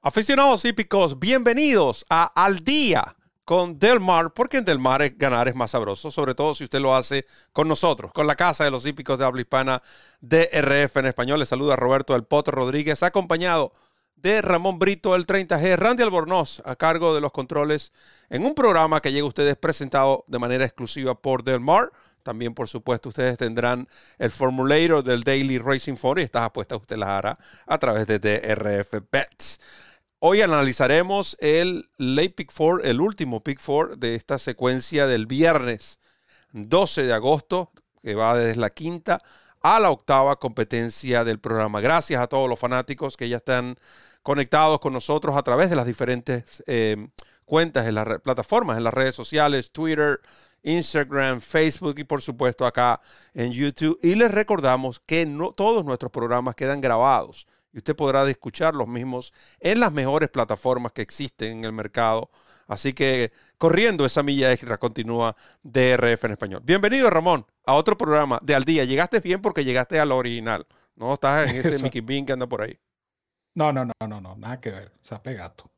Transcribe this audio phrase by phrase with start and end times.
[0.00, 5.56] Aficionados hípicos, bienvenidos a Al Día con Del Mar, porque en Del Mar ganar es
[5.56, 8.86] más sabroso, sobre todo si usted lo hace con nosotros, con la Casa de los
[8.86, 9.82] Hípicos de Habla Hispana
[10.20, 11.40] DRF en español.
[11.40, 13.72] Le saluda Roberto del Potter Rodríguez, acompañado
[14.14, 17.92] de Ramón Brito del 30G, Randy Albornoz a cargo de los controles
[18.30, 21.90] en un programa que llega a ustedes presentado de manera exclusiva por Del Mar.
[22.22, 23.88] También, por supuesto, ustedes tendrán
[24.18, 27.36] el formulator del Daily Racing Phone y estas apuestas usted las hará
[27.66, 29.58] a través de DRF Bets.
[30.20, 36.00] Hoy analizaremos el late pick four, el último pick four de esta secuencia del viernes
[36.50, 37.70] 12 de agosto,
[38.02, 39.20] que va desde la quinta
[39.60, 41.80] a la octava competencia del programa.
[41.80, 43.76] Gracias a todos los fanáticos que ya están
[44.24, 46.96] conectados con nosotros a través de las diferentes eh,
[47.44, 50.20] cuentas en las plataformas, en las redes sociales, Twitter,
[50.64, 53.00] Instagram, Facebook y por supuesto acá
[53.34, 53.96] en YouTube.
[54.02, 58.88] Y les recordamos que no, todos nuestros programas quedan grabados y usted podrá escuchar los
[58.88, 62.30] mismos en las mejores plataformas que existen en el mercado.
[62.66, 66.62] Así que corriendo esa milla extra continúa DRF en español.
[66.64, 68.84] Bienvenido Ramón a otro programa de Al Día.
[68.84, 70.66] Llegaste bien porque llegaste al original.
[70.96, 72.78] No estás en ese Mickey Bean que anda por ahí.
[73.54, 74.92] No, no, no, no, no, nada que ver.
[75.00, 75.70] Se ha pegado.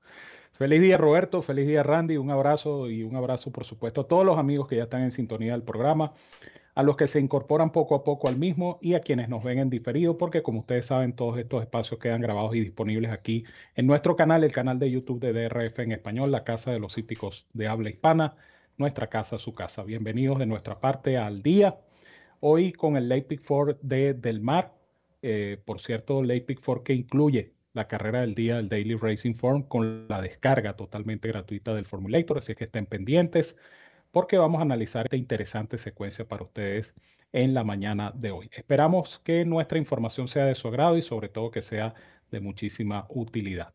[0.53, 4.27] Feliz día Roberto, feliz día Randy, un abrazo y un abrazo por supuesto a todos
[4.27, 6.13] los amigos que ya están en sintonía del programa
[6.75, 9.59] a los que se incorporan poco a poco al mismo y a quienes nos ven
[9.59, 13.87] en diferido, porque como ustedes saben, todos estos espacios quedan grabados y disponibles aquí en
[13.87, 17.47] nuestro canal, el canal de YouTube de DRF en español, la Casa de los Hípicos
[17.53, 18.37] de Habla Hispana,
[18.77, 19.83] nuestra casa, su casa.
[19.83, 21.79] Bienvenidos de nuestra parte al día.
[22.41, 24.75] Hoy con el Late Pick 4 de Del Mar,
[25.23, 29.35] eh, por cierto, Late Pick 4 que incluye la carrera del día del Daily Racing
[29.35, 33.57] Form con la descarga totalmente gratuita del Formulator, así que estén pendientes
[34.11, 36.95] porque vamos a analizar esta interesante secuencia para ustedes
[37.33, 38.51] en la mañana de hoy.
[38.53, 41.95] Esperamos que nuestra información sea de su agrado y sobre todo que sea
[42.31, 43.73] de muchísima utilidad.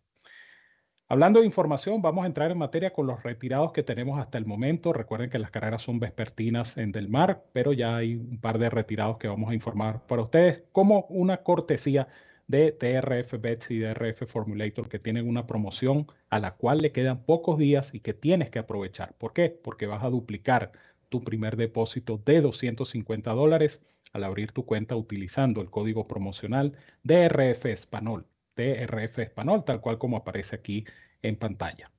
[1.08, 4.46] Hablando de información, vamos a entrar en materia con los retirados que tenemos hasta el
[4.48, 4.92] momento.
[4.92, 8.72] Recuerden que las carreras son vespertinas en Del Mar, pero ya hay un par de
[8.72, 12.08] retirados que vamos a informar para ustedes como una cortesía
[12.48, 17.24] de TRF Bets y DRF Formulator que tienen una promoción a la cual le quedan
[17.24, 19.16] pocos días y que tienes que aprovechar.
[19.18, 19.50] ¿Por qué?
[19.50, 20.72] Porque vas a duplicar
[21.10, 23.82] tu primer depósito de 250 dólares
[24.14, 26.74] al abrir tu cuenta utilizando el código promocional
[27.04, 28.26] DRF Español,
[28.56, 30.86] DRF Español, tal cual como aparece aquí
[31.22, 31.92] en pantalla.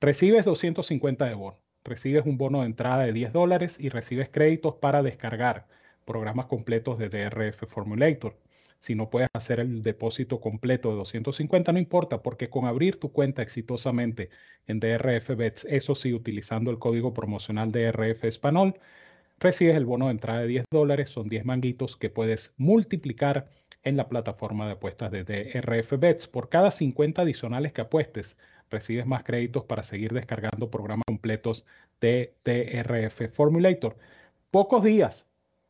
[0.00, 4.74] Recibes 250 de bono, recibes un bono de entrada de 10 dólares y recibes créditos
[4.76, 5.66] para descargar
[6.04, 8.36] programas completos de DRF Formulator.
[8.82, 13.12] Si no puedes hacer el depósito completo de 250, no importa, porque con abrir tu
[13.12, 14.28] cuenta exitosamente
[14.66, 18.74] en DRF Bets, eso sí, utilizando el código promocional DRF Español,
[19.38, 23.48] recibes el bono de entrada de 10 dólares, son 10 manguitos que puedes multiplicar
[23.84, 26.26] en la plataforma de apuestas de DRF Bets.
[26.26, 28.36] Por cada 50 adicionales que apuestes,
[28.68, 31.64] recibes más créditos para seguir descargando programas completos
[32.00, 33.96] de DRF Formulator.
[34.50, 35.24] Pocos días,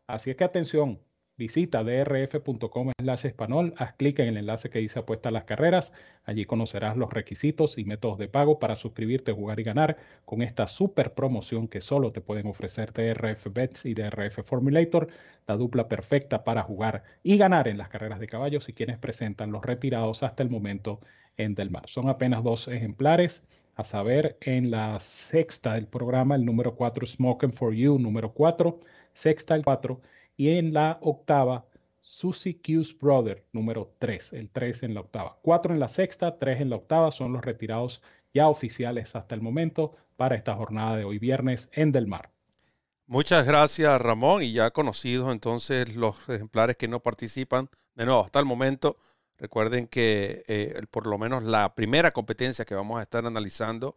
[0.06, 0.98] así es que atención,
[1.42, 5.92] Visita drf.com slash español, haz clic en el enlace que dice apuesta a las carreras.
[6.22, 10.68] Allí conocerás los requisitos y métodos de pago para suscribirte, jugar y ganar con esta
[10.68, 15.08] super promoción que solo te pueden ofrecer DRF Bets y DRF Formulator,
[15.48, 19.50] la dupla perfecta para jugar y ganar en las carreras de caballos y quienes presentan
[19.50, 21.00] los retirados hasta el momento
[21.36, 21.88] en Del Mar.
[21.88, 23.42] Son apenas dos ejemplares
[23.74, 28.78] a saber, en la sexta del programa, el número 4, Smoking for You, número 4,
[29.12, 30.00] sexta el 4,
[30.42, 31.66] y en la octava,
[32.00, 35.38] Susie Q's Brother, número 3, el 3 en la octava.
[35.42, 38.02] 4 en la sexta, 3 en la octava son los retirados
[38.34, 42.32] ya oficiales hasta el momento para esta jornada de hoy viernes en Del Mar.
[43.06, 47.68] Muchas gracias Ramón y ya conocidos entonces los ejemplares que no participan.
[47.94, 48.96] De nuevo, hasta el momento,
[49.38, 53.96] recuerden que eh, por lo menos la primera competencia que vamos a estar analizando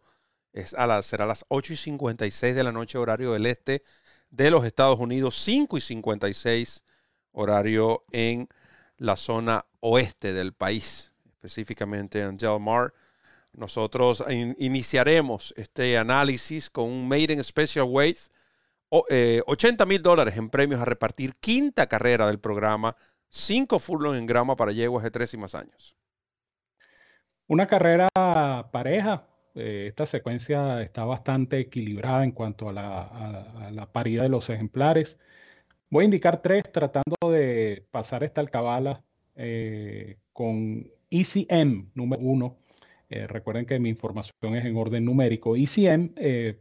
[0.52, 3.82] es a las, será a las 8 y 56 de la noche horario del este
[4.30, 6.84] de los Estados Unidos, 5 y 56
[7.32, 8.48] horario en
[8.98, 12.92] la zona oeste del país, específicamente en Del Mar.
[13.52, 14.24] Nosotros
[14.58, 18.18] iniciaremos este análisis con un Maiden Special Weight,
[18.90, 22.96] 80 eh, mil dólares en premios a repartir, quinta carrera del programa,
[23.30, 25.96] 5 furlongs en grama para yeguas de 3 y más años.
[27.48, 28.08] Una carrera
[28.72, 29.26] pareja,
[29.56, 35.18] Eh, esta secuencia está bastante equilibrada en cuanto a la, paridad de los ejemplares.
[35.90, 39.02] Voy a indicar tres tratando de pasar esta alcabala
[39.36, 42.58] eh, con ECM número uno.
[43.08, 45.56] Eh, recuerden que mi información es en orden numérico.
[45.56, 46.14] ECM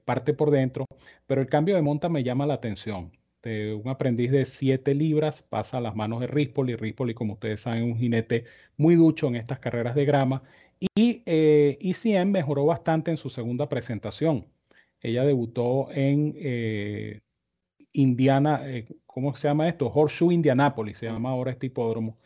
[0.06, 0.86] parte por dentro,
[1.27, 3.12] pero el cambio de monta me llama la atención.
[3.44, 6.75] De un aprendiz de 7 libras pasa a las manos de Rispoli.
[6.75, 8.45] Rispoli, como ustedes saben, un jinete
[8.77, 10.44] muy ducho en estas carreras de grama
[11.25, 14.48] eh, ECM mejoró bastante en su segunda presentación.
[15.01, 17.22] Ella debutó en eh,
[17.94, 19.88] Indiana, eh, ¿cómo se llama esto?
[19.94, 22.18] Horseshoe Indianapolis, se llama ahora este hipódromo.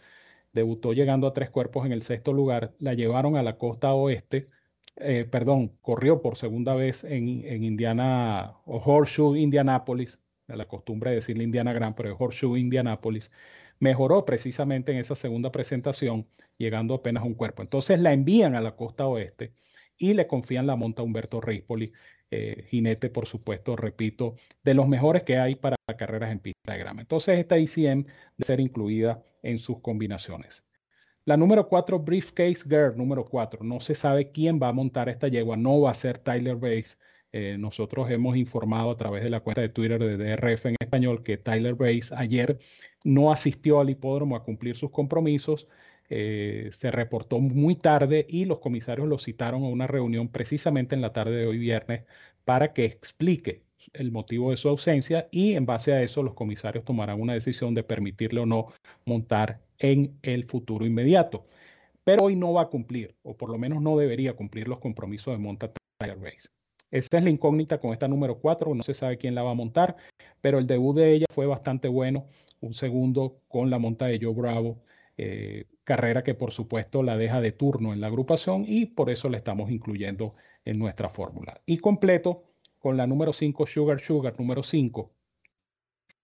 [0.53, 2.73] Debutó llegando a tres cuerpos en el sexto lugar.
[2.79, 4.49] La llevaron a la costa oeste,
[4.97, 11.17] eh, perdón, corrió por segunda vez en, en Indiana, o Horseshoe Indianapolis, la costumbre de
[11.17, 13.31] decirle Indiana Grand, pero es Horseshoe Indianapolis
[13.79, 16.27] mejoró precisamente en esa segunda presentación,
[16.57, 17.61] llegando apenas un cuerpo.
[17.61, 19.53] Entonces la envían a la costa oeste
[19.97, 21.91] y le confían la monta a Humberto Rispoli,
[22.31, 26.79] eh, jinete, por supuesto, repito, de los mejores que hay para carreras en pista de
[26.79, 27.01] grama.
[27.01, 28.05] Entonces esta ICM
[28.37, 30.63] de ser incluida en sus combinaciones.
[31.25, 33.63] La número 4, Briefcase Girl, número 4.
[33.63, 35.57] No se sabe quién va a montar esta yegua.
[35.57, 36.97] No va a ser Tyler Bates.
[37.31, 41.23] Eh, nosotros hemos informado a través de la cuenta de Twitter de DRF en español
[41.23, 42.57] que Tyler Bates ayer
[43.03, 45.67] no asistió al hipódromo a cumplir sus compromisos.
[46.09, 51.01] Eh, se reportó muy tarde y los comisarios lo citaron a una reunión precisamente en
[51.01, 52.03] la tarde de hoy viernes
[52.45, 56.83] para que explique el motivo de su ausencia y en base a eso los comisarios
[56.85, 58.67] tomarán una decisión de permitirle o no
[59.05, 61.45] montar en el futuro inmediato.
[62.03, 65.33] Pero hoy no va a cumplir, o por lo menos no debería cumplir los compromisos
[65.33, 66.51] de monta Tyler Bates.
[66.91, 69.55] Esa es la incógnita con esta número 4, no se sabe quién la va a
[69.55, 69.95] montar,
[70.41, 72.27] pero el debut de ella fue bastante bueno,
[72.61, 74.81] un segundo con la monta de Joe Bravo,
[75.17, 79.29] eh, carrera que por supuesto la deja de turno en la agrupación y por eso
[79.29, 81.61] la estamos incluyendo en nuestra fórmula.
[81.65, 82.43] Y completo
[82.79, 85.11] con la número 5, Sugar Sugar, número 5.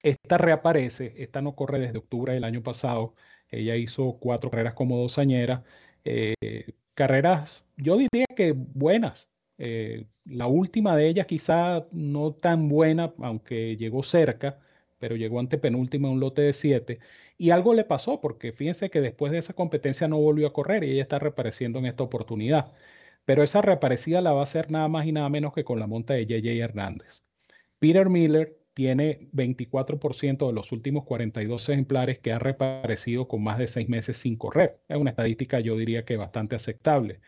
[0.01, 3.15] Esta reaparece, esta no corre desde octubre del año pasado,
[3.50, 5.63] ella hizo cuatro carreras como dosañera,
[6.03, 6.35] eh,
[6.94, 9.27] carreras, yo diría que buenas,
[9.57, 14.60] eh, la última de ellas quizá no tan buena, aunque llegó cerca,
[15.00, 17.00] pero llegó ante penúltima en un lote de siete.
[17.38, 20.84] Y algo le pasó, porque fíjense que después de esa competencia no volvió a correr
[20.84, 22.74] y ella está reapareciendo en esta oportunidad.
[23.25, 25.88] Pero esa reaparecida la va a hacer nada más y nada menos que con la
[25.88, 27.24] monta de JJ Hernández.
[27.80, 33.68] Peter Miller tiene 24% de los últimos 42 ejemplares que ha reaparecido con más de
[33.68, 34.80] seis meses sin correr.
[34.90, 37.22] Es una estadística yo diría que bastante aceptable.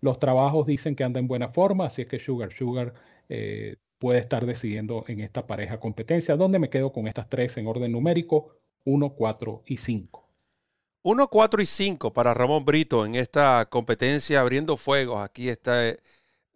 [0.00, 2.94] Los trabajos dicen que anda en buena forma, así es que Sugar Sugar
[3.28, 7.66] eh, puede estar decidiendo en esta pareja competencia, donde me quedo con estas tres en
[7.66, 10.28] orden numérico, 1, 4 y 5.
[11.02, 15.22] 1, 4 y 5 para Ramón Brito en esta competencia abriendo fuegos.
[15.22, 16.00] Aquí está el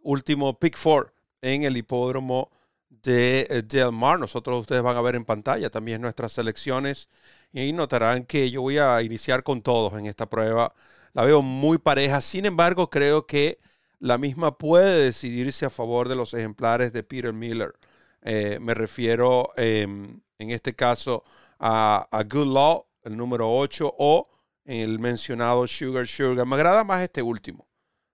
[0.02, 1.12] último pick four
[1.42, 2.50] en el hipódromo
[2.88, 4.18] de eh, Del Mar.
[4.18, 7.08] Nosotros ustedes van a ver en pantalla también nuestras selecciones
[7.52, 10.74] y notarán que yo voy a iniciar con todos en esta prueba
[11.14, 12.20] la veo muy pareja.
[12.20, 13.58] Sin embargo, creo que
[13.98, 17.72] la misma puede decidirse a favor de los ejemplares de Peter Miller.
[18.22, 21.24] Eh, me refiero em, en este caso
[21.58, 24.28] a, Good Law, el número 8, o
[24.64, 26.46] el mencionado Sugar Sugar.
[26.46, 27.66] Me agrada más este último.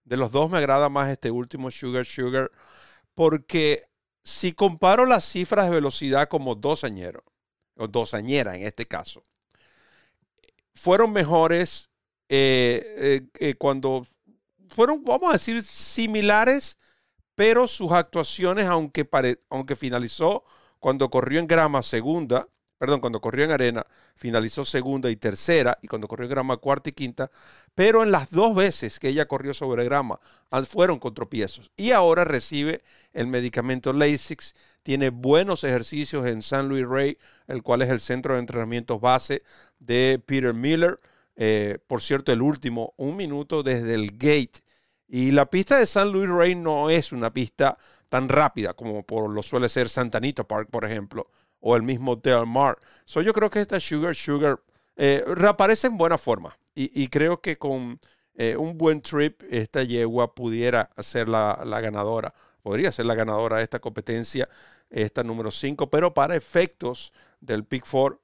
[0.05, 2.51] De los dos me agrada más este último Sugar Sugar
[3.15, 3.83] porque
[4.25, 7.23] si comparo las cifras de velocidad como dos añeros,
[7.77, 9.23] o dos añera en este caso,
[10.75, 11.90] fueron mejores
[12.33, 14.07] eh, eh, eh, cuando
[14.69, 16.79] fueron, vamos a decir, similares,
[17.35, 19.09] pero sus actuaciones, aunque,
[19.51, 20.45] aunque finalizó
[20.79, 22.47] cuando corrió en grama segunda,
[22.79, 23.85] perdón, cuando corrió en arena,
[24.15, 27.33] finalizó segunda y tercera, y cuando corrió en grama cuarta y quinta,
[27.75, 30.21] pero en las dos veces que ella corrió sobre grama
[30.69, 31.73] fueron con tropiezos.
[31.77, 32.83] Y ahora recibe
[33.13, 37.19] el medicamento Lasix, tiene buenos ejercicios en San Luis Rey,
[37.49, 39.43] el cual es el centro de entrenamiento base
[39.81, 40.97] de Peter Miller.
[41.43, 44.61] Eh, por cierto, el último, un minuto desde el gate.
[45.09, 47.79] Y la pista de San Luis Rey no es una pista
[48.11, 51.31] tan rápida como por lo suele ser Santanito Park, por ejemplo,
[51.61, 52.77] o el mismo Del Mar.
[53.07, 54.61] So, yo creo que esta Sugar Sugar
[54.97, 56.55] eh, reaparece en buena forma.
[56.75, 58.01] Y, creo que con
[58.35, 62.33] eh, un buen trip, esta yegua pudiera ser la, la, ganadora.
[62.63, 64.49] Podría ser la ganadora de esta competencia,
[64.89, 68.19] esta número 5, pero para efectos del Pick 4,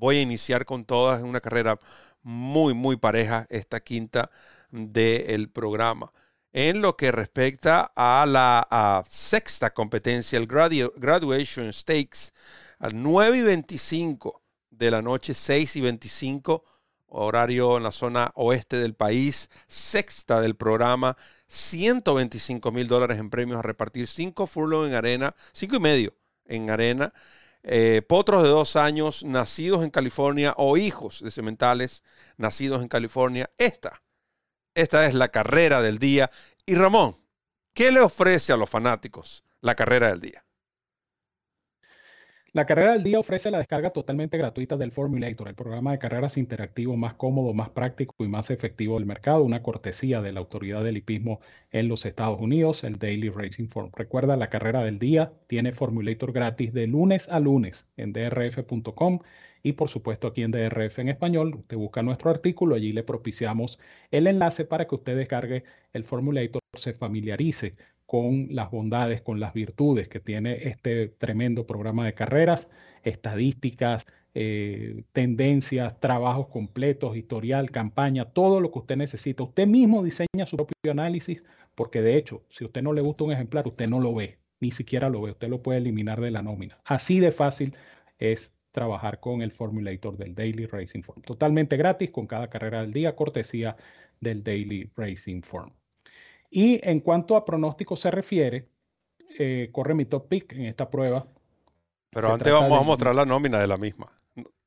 [0.00, 1.78] voy a iniciar con todas una carrera
[2.22, 4.30] muy, muy pareja esta quinta
[4.70, 6.12] del programa.
[6.52, 12.32] En lo que respecta a la sexta competencia, el Graduation Stakes,
[12.80, 16.64] a 9 y 25 de la noche, 6 y 25,
[17.10, 21.16] horario en la zona oeste del país, sexta del programa,
[21.48, 26.14] 125 mil dólares en premios a repartir, 5 furlong en arena, 5 y medio
[26.46, 27.12] en arena,
[27.62, 32.02] eh, potros de dos años nacidos en California o hijos de cementales
[32.36, 33.50] nacidos en California.
[33.58, 34.02] Esta,
[34.74, 36.30] esta es la carrera del día.
[36.64, 37.16] Y Ramón,
[37.74, 40.44] ¿qué le ofrece a los fanáticos la carrera del día?
[42.52, 46.36] La carrera del día ofrece la descarga totalmente gratuita del Formulator, el programa de carreras
[46.36, 50.82] interactivo más cómodo, más práctico y más efectivo del mercado, una cortesía de la autoridad
[50.82, 51.40] del hipismo
[51.70, 53.92] en los Estados Unidos, el Daily Racing Form.
[53.94, 59.20] Recuerda, la carrera del día tiene Formulator gratis de lunes a lunes en drf.com
[59.62, 61.54] y por supuesto aquí en DRF en español.
[61.54, 63.78] Usted busca nuestro artículo, allí le propiciamos
[64.10, 67.76] el enlace para que usted descargue el Formulator, se familiarice
[68.10, 72.68] con las bondades, con las virtudes que tiene este tremendo programa de carreras,
[73.04, 79.44] estadísticas, eh, tendencias, trabajos completos, historial, campaña, todo lo que usted necesita.
[79.44, 81.44] Usted mismo diseña su propio análisis,
[81.76, 84.40] porque de hecho, si a usted no le gusta un ejemplar, usted no lo ve,
[84.58, 86.80] ni siquiera lo ve, usted lo puede eliminar de la nómina.
[86.84, 87.76] Así de fácil
[88.18, 91.22] es trabajar con el Formulator del Daily Racing Form.
[91.22, 93.76] Totalmente gratis con cada carrera del día, cortesía
[94.18, 95.70] del Daily Racing Form.
[96.50, 98.68] Y en cuanto a pronóstico se refiere,
[99.38, 101.26] eh, corre mi top pick en esta prueba.
[102.10, 104.06] Pero antes vamos a mostrar la nómina de la misma.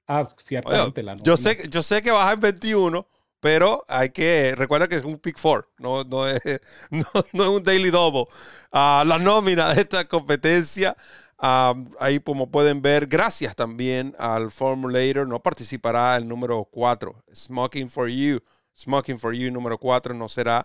[0.08, 1.26] Ah, ciertamente la nómina.
[1.26, 3.06] Yo sé, yo sé que baja en 21,
[3.42, 6.42] pero hay que, recuerda que es un pick 4, no, no, es,
[6.90, 8.28] no, es un daily double.
[8.72, 10.96] Ah, la nómina de esta competencia,
[11.38, 17.90] ah, ahí como pueden ver, gracias también al Formulator, no participará el número 4, Smoking
[17.90, 18.40] for You.
[18.76, 20.64] Smoking for You número 4 no será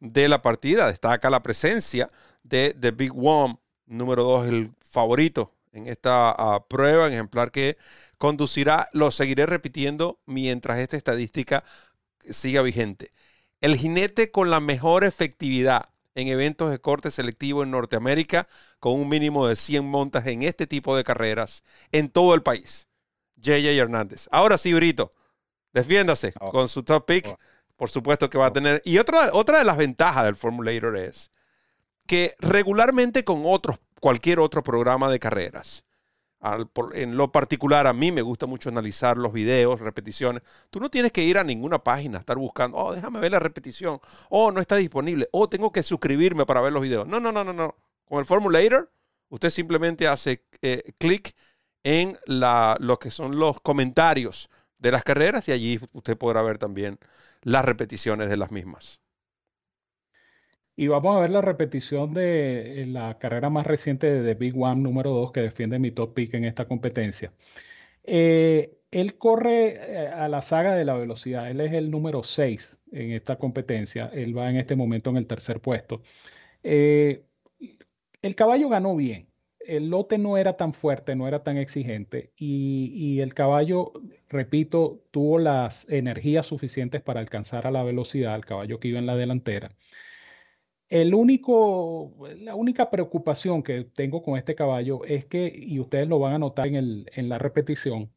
[0.00, 0.88] de la partida.
[0.88, 2.08] Destaca la presencia
[2.42, 7.76] de The Big One, número 2, el favorito en esta ah, prueba, en ejemplar que
[8.18, 11.64] conducirá, lo seguiré repitiendo mientras esta estadística
[12.28, 13.10] siga vigente.
[13.60, 18.48] El jinete con la mejor efectividad en eventos de corte selectivo en Norteamérica,
[18.80, 21.62] con un mínimo de 100 montas en este tipo de carreras
[21.92, 22.88] en todo el país.
[23.36, 24.28] JJ Hernández.
[24.30, 25.10] Ahora sí, Brito,
[25.74, 26.50] defiéndase oh.
[26.50, 27.26] con su top pick.
[27.26, 27.36] Oh
[27.76, 28.82] por supuesto que va a tener.
[28.84, 31.30] Y otra, otra de las ventajas del Formulator es
[32.06, 35.84] que regularmente con otros, cualquier otro programa de carreras,
[36.94, 40.42] en lo particular a mí me gusta mucho analizar los videos, repeticiones.
[40.70, 44.00] Tú no tienes que ir a ninguna página, estar buscando, oh, déjame ver la repetición,
[44.28, 47.06] oh, no está disponible, oh, tengo que suscribirme para ver los videos.
[47.06, 47.74] No, no, no, no, no.
[48.04, 48.90] Con el Formulator,
[49.28, 51.34] usted simplemente hace eh, clic
[51.82, 56.58] en la, lo que son los comentarios de las carreras y allí usted podrá ver
[56.58, 56.98] también
[57.46, 59.00] las repeticiones de las mismas.
[60.74, 64.60] Y vamos a ver la repetición de eh, la carrera más reciente de The Big
[64.60, 67.32] One número 2 que defiende mi top pick en esta competencia.
[68.02, 71.48] Eh, él corre eh, a la saga de la velocidad.
[71.48, 74.10] Él es el número 6 en esta competencia.
[74.12, 76.02] Él va en este momento en el tercer puesto.
[76.62, 77.22] el
[78.34, 79.28] caballo ganó bien
[79.66, 83.92] el lote no era tan fuerte, no era tan exigente y, el caballo,
[84.28, 89.06] repito, tuvo las energías suficientes para alcanzar a la velocidad, al caballo que iba en
[89.06, 89.72] la delantera.
[90.88, 96.20] El único, la única preocupación que tengo con este caballo es que, y ustedes lo
[96.20, 98.12] van a notar en, la repetición,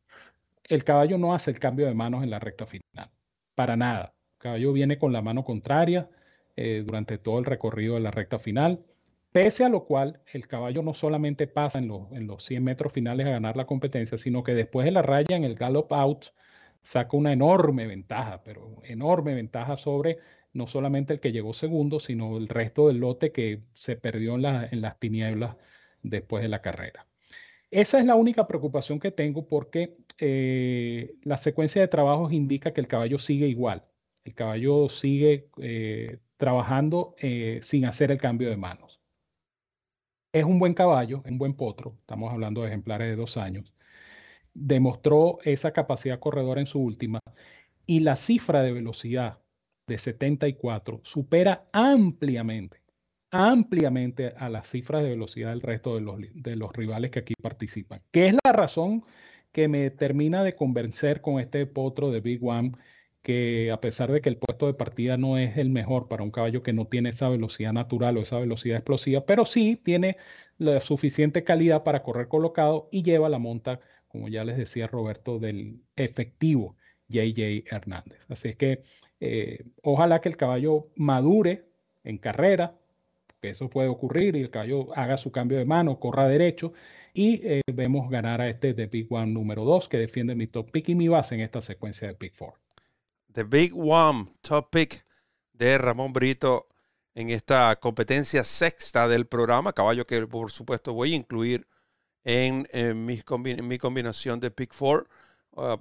[0.65, 3.09] el caballo no hace el cambio de manos en la recta final,
[3.55, 4.13] para nada.
[4.35, 6.09] El caballo viene con la mano contraria
[6.55, 8.85] eh, durante todo el recorrido de la recta final
[9.31, 13.31] Pese a lo cual, el caballo no solamente pasa en, los 100 metros finales a
[13.31, 16.25] ganar la competencia, sino que después de la raya en el gallop out
[16.81, 20.17] saca una enorme ventaja, pero enorme ventaja sobre
[20.53, 24.45] no solamente el que llegó segundo, sino el resto del lote que se perdió en,
[24.45, 25.57] en las tinieblas
[26.01, 27.05] después de la carrera.
[27.71, 32.81] Esa es la única preocupación que tengo porque eh, la secuencia de trabajos indica que
[32.81, 33.85] el caballo sigue igual.
[34.23, 38.98] El caballo sigue eh, trabajando eh, sin hacer el cambio de manos.
[40.31, 43.73] Es un buen caballo, un buen potro, estamos hablando de ejemplares de dos años.
[44.53, 47.19] Demostró esa capacidad corredora en su última
[47.87, 49.39] y la cifra de velocidad
[49.87, 52.81] de 74 supera ampliamente,
[53.31, 57.33] ampliamente a las cifras de velocidad del resto de los, de los rivales que aquí
[57.41, 59.03] participan, que es la razón
[59.51, 62.73] que me termina de convencer con este potro de Big One
[63.29, 66.31] que a pesar de que el puesto de partida no es el mejor para un
[66.31, 70.17] caballo que no tiene esa velocidad natural o esa velocidad explosiva, pero sí tiene
[70.57, 75.37] la suficiente calidad para correr colocado y lleva la monta, como ya les decía Roberto,
[75.37, 76.75] del efectivo
[77.09, 78.25] JJ Hernández.
[78.29, 78.81] Así es que
[79.19, 81.65] eh, ojalá que el caballo madure
[82.03, 82.79] en carrera,
[83.43, 86.73] que eso puede ocurrir y el caballo haga su cambio de mano, corra derecho
[87.13, 90.71] y eh, vemos ganar a este de Big One número 2 que defiende mi top
[90.71, 92.68] pick y mi base en esta secuencia de Pick 4.
[93.31, 95.05] The Big One, top pick
[95.53, 96.67] de Ramón Brito
[97.15, 101.67] en esta competencia sexta del programa, caballo que por supuesto voy a incluir
[102.23, 102.67] en,
[103.05, 105.07] mi, combinación de Pick Four.
[105.55, 105.79] Ah,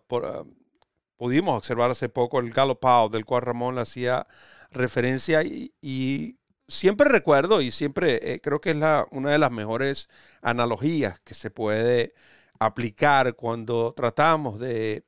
[1.16, 4.26] pudimos observar hace poco el galopado del cual Ramón le hacía
[4.70, 6.36] referencia y,
[6.68, 10.10] siempre recuerdo y siempre eh, creo que es la, una de las mejores
[10.42, 12.12] analogías que se puede
[12.58, 15.04] aplicar cuando tratamos de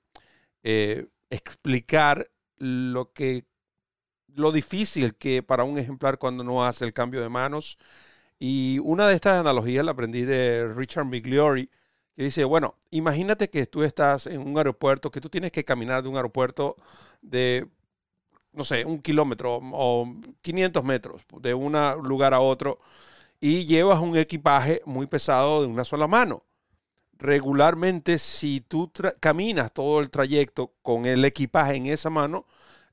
[0.63, 3.45] eh, explicar lo que
[4.35, 7.79] lo difícil que para un ejemplar cuando no hace el cambio de manos.
[8.39, 11.69] Y una de estas analogías la aprendí de Richard Migliori,
[12.17, 16.03] que dice, bueno, imagínate que tú estás en un aeropuerto, que tú tienes que caminar
[16.03, 16.77] de un aeropuerto
[17.23, 17.69] de,
[18.53, 21.73] no sé, un kilómetro o 500 metros de un
[22.03, 22.79] lugar a otro
[23.41, 26.45] y llevas un equipaje muy pesado de una sola mano.
[27.21, 32.47] Regularmente, si tú caminas todo el trayecto con el equipaje en esa mano,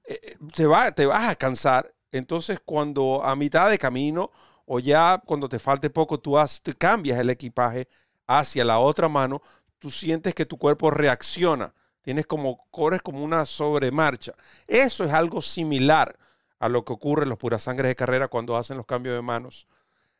[0.03, 1.93] eh, te, va, te vas a cansar.
[2.11, 4.31] Entonces, cuando a mitad de camino
[4.65, 6.35] o ya cuando te falte poco, tú
[6.77, 7.87] cambias el equipaje
[8.27, 9.41] hacia la otra mano,
[9.79, 11.73] tú sientes que tu cuerpo reacciona.
[12.01, 14.33] Tienes como, corres como una sobremarcha.
[14.67, 16.17] Eso es algo similar
[16.59, 19.21] a lo que ocurre en los puras sangres de carrera cuando hacen los cambios de
[19.21, 19.67] manos.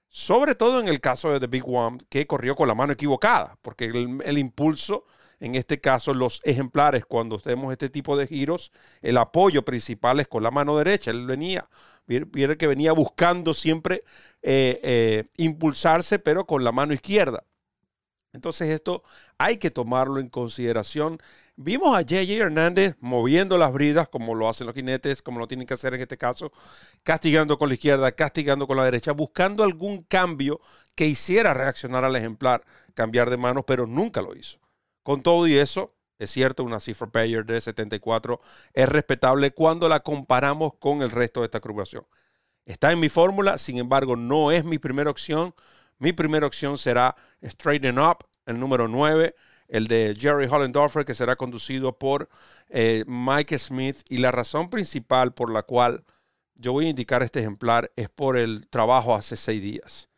[0.10, 3.58] Sobre todo en el caso de The Big One, que corrió con la mano equivocada,
[3.62, 5.06] porque el impulso
[5.40, 8.72] en este caso los ejemplares, cuando hacemos este tipo de giros,
[9.02, 11.12] el apoyo principal es con la mano derecha.
[11.12, 11.66] Él venía,
[12.08, 14.04] viene que venía buscando siempre
[14.42, 17.44] eh, eh, impulsarse, pero con la mano izquierda.
[18.34, 19.04] Entonces esto
[19.38, 21.20] hay que tomarlo en consideración.
[21.56, 22.34] Vimos a J.J.
[22.34, 26.02] Hernández moviendo las bridas como lo hacen los jinetes, como lo tienen que hacer en
[26.02, 26.52] este caso,
[27.04, 30.62] castigando con la izquierda, castigando con la derecha, buscando algún cambio
[30.96, 34.60] que hiciera reaccionar al ejemplar, cambiar de manos, pero nunca lo hizo.
[35.04, 38.42] Con todo y eso, es cierto, una cifra Bayer de 74
[38.74, 42.06] es respetable cuando la comparamos con el resto de esta agrupación.
[42.66, 45.56] Está en mi fórmula, sin embargo, no es mi primera opción.
[46.00, 49.36] Mi primera opción será Straighten Up, el número 9,
[49.68, 52.30] el de Jerry Hollendorfer, que será conducido por
[52.70, 53.98] eh, Mike Smith.
[54.10, 56.04] Y la razón principal por la cual
[56.56, 60.10] yo voy a indicar este ejemplar es por el trabajo hace seis días.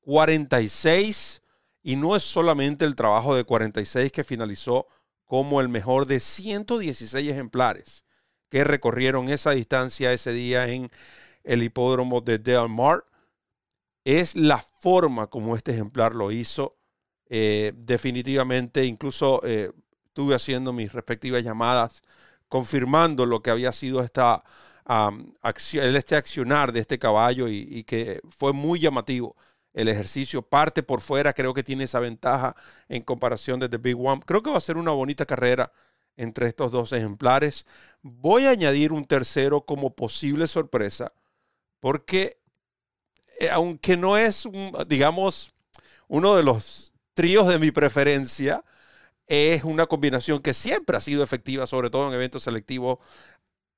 [0.00, 1.42] 46
[1.82, 4.86] y no es solamente el trabajo de 46 que finalizó
[5.24, 8.04] como el mejor de 116 ejemplares
[8.48, 10.90] que recorrieron esa distancia ese día en
[11.44, 13.04] el hipódromo de Del Mar.
[14.08, 16.78] Es la forma como este ejemplar lo hizo.
[17.28, 19.70] Eh, definitivamente, incluso eh,
[20.06, 22.02] estuve haciendo mis respectivas llamadas
[22.48, 24.42] confirmando lo que había sido esta,
[25.42, 29.36] este accionar de este caballo y que fue muy llamativo
[29.74, 32.56] el ejercicio parte por fuera, creo que tiene esa ventaja
[32.88, 34.22] en comparación de The Big One.
[34.24, 35.70] Creo que va a ser una bonita carrera
[36.16, 37.66] entre estos dos ejemplares.
[38.00, 41.12] Voy a añadir un tercero como posible sorpresa,
[41.80, 42.38] porque
[43.38, 44.48] eh, aunque no es,
[44.86, 45.52] digamos,
[46.08, 48.64] uno de los tríos de mi preferencia,
[49.26, 52.98] es una combinación que siempre ha sido efectiva, sobre todo en eventos selectivos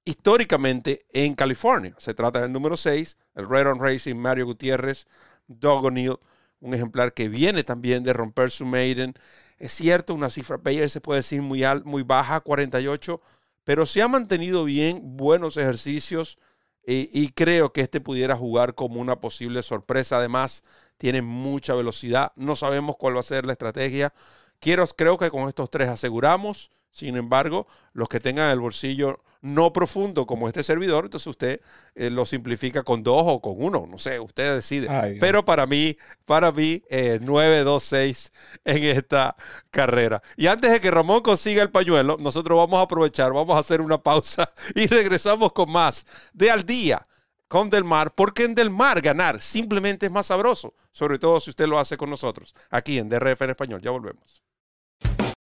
[0.04, 1.94] históricamente en California.
[1.98, 5.06] Se trata del número 6, el Red on Racing, Mario Gutiérrez,
[5.46, 6.18] Doug O'Neill,
[6.60, 9.14] un ejemplar que viene también de romper su maiden.
[9.58, 13.20] Es cierto, una cifra Bayer se puede decir muy, muy baja, 48,
[13.64, 16.38] pero se ha mantenido bien, buenos ejercicios
[16.86, 20.16] y, creo que este pudiera jugar como una posible sorpresa.
[20.16, 20.62] Además,
[20.96, 22.32] tiene mucha velocidad.
[22.36, 24.12] No sabemos cuál va a ser la estrategia.
[24.60, 26.70] Quiero, creo que con estos tres aseguramos.
[26.90, 31.60] Sin embargo, los que tengan el bolsillo no profundo como este servidor, entonces usted
[31.94, 35.18] eh, lo simplifica con dos o con uno, no sé, usted decide.
[35.18, 38.32] Pero para mí, para mí, eh, 9, 2, 6
[38.64, 39.36] en esta
[39.70, 40.22] carrera.
[40.36, 43.80] Y antes de que Ramón consiga el pañuelo, nosotros vamos a aprovechar, vamos a hacer
[43.80, 47.02] una pausa y regresamos con más de al día
[47.48, 51.50] con Del Mar, porque en Del Mar ganar simplemente es más sabroso, sobre todo si
[51.50, 53.80] usted lo hace con nosotros, aquí en DRF en español.
[53.82, 54.44] Ya volvemos.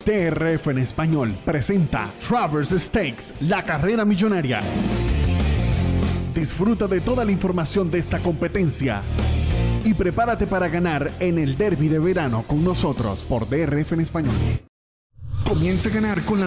[0.04, 4.60] TRF en español presenta Travers Stakes, la carrera millonaria.
[6.34, 9.00] Disfruta de toda la información de esta competencia
[9.82, 14.34] y prepárate para ganar en el derby de verano con nosotros por DRF en español.
[15.48, 16.46] Comienza a ganar con la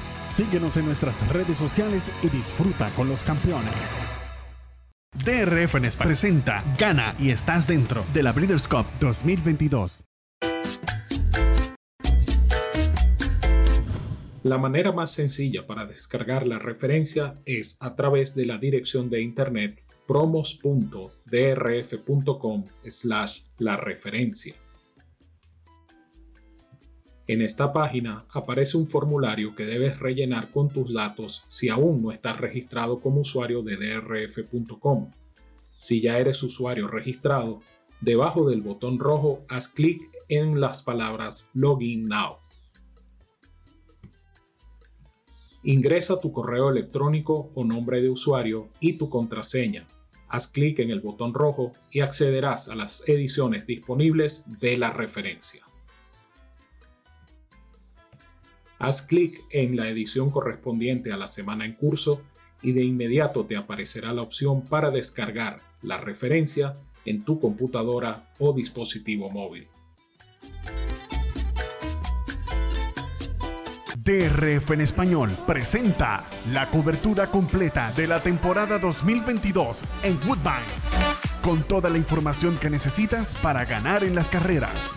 [0.35, 3.73] Síguenos en nuestras redes sociales y disfruta con los campeones.
[5.25, 10.05] DRF en España presenta Gana y estás dentro de la Breeders' Cup 2022.
[14.43, 19.21] La manera más sencilla para descargar la referencia es a través de la dirección de
[19.21, 24.55] internet promos.drf.com slash la referencia.
[27.27, 32.11] En esta página aparece un formulario que debes rellenar con tus datos si aún no
[32.11, 35.11] estás registrado como usuario de drf.com.
[35.77, 37.61] Si ya eres usuario registrado,
[38.01, 42.37] debajo del botón rojo haz clic en las palabras Login Now.
[45.63, 49.85] Ingresa tu correo electrónico o nombre de usuario y tu contraseña.
[50.27, 55.63] Haz clic en el botón rojo y accederás a las ediciones disponibles de la referencia.
[58.81, 62.23] Haz clic en la edición correspondiente a la semana en curso
[62.63, 66.73] y de inmediato te aparecerá la opción para descargar la referencia
[67.05, 69.67] en tu computadora o dispositivo móvil.
[73.97, 80.65] DRF en español presenta la cobertura completa de la temporada 2022 en Woodbine,
[81.43, 84.95] con toda la información que necesitas para ganar en las carreras.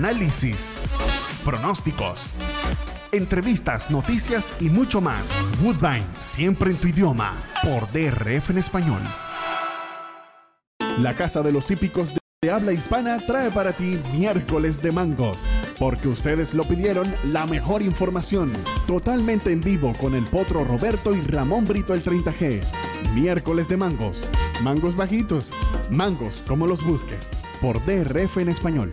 [0.00, 0.72] Análisis,
[1.44, 2.30] pronósticos,
[3.12, 5.30] entrevistas, noticias y mucho más.
[5.62, 9.02] Woodbine, siempre en tu idioma, por DRF en español.
[11.00, 15.46] La Casa de los Hípicos de habla hispana trae para ti miércoles de mangos,
[15.78, 18.50] porque ustedes lo pidieron la mejor información,
[18.86, 22.62] totalmente en vivo con el potro Roberto y Ramón Brito el 30G.
[23.14, 24.30] Miércoles de mangos,
[24.62, 25.50] mangos bajitos,
[25.90, 27.28] mangos como los busques,
[27.60, 28.92] por DRF en español.